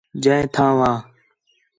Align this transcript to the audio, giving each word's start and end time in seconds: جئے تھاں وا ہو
جئے 0.23 0.37
تھاں 0.53 0.71
وا 0.79 0.89
ہو 0.93 0.99